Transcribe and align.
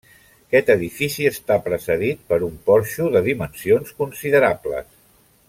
Aquest 0.45 0.69
edifici 0.75 1.27
està 1.31 1.57
precedit 1.67 2.23
per 2.33 2.39
un 2.47 2.57
porxo 2.71 3.11
de 3.17 3.23
dimensions 3.29 3.93
considerables. 4.01 4.91